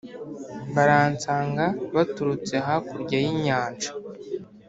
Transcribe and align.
baransanga 0.75 1.65
baturutse 1.95 2.55
hakurya 2.65 3.17
y'inyanja 3.23 3.89